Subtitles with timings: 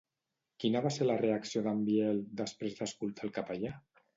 [0.63, 3.79] Quina va ser la reacció d'en Biel després d'escoltar el capellà?